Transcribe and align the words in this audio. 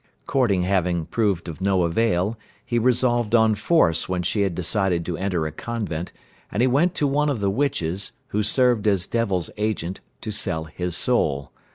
Courting 0.25 0.63
having 0.63 1.05
proved 1.05 1.47
of 1.47 1.61
no 1.61 1.83
avail, 1.83 2.35
he 2.65 2.79
resolved 2.79 3.35
on 3.35 3.53
force 3.53 4.09
when 4.09 4.23
she 4.23 4.41
had 4.41 4.55
decided 4.55 5.05
to 5.05 5.15
enter 5.15 5.45
a 5.45 5.51
convent, 5.51 6.11
and 6.51 6.61
he 6.61 6.65
went 6.67 6.95
to 6.95 7.05
one 7.05 7.29
of 7.29 7.39
the 7.39 7.51
witches, 7.51 8.11
who 8.29 8.41
served 8.41 8.87
as 8.87 9.05
devil's 9.05 9.51
agent, 9.57 9.99
to 10.19 10.31
sell 10.31 10.63
his 10.63 10.97
soul. 10.97 11.51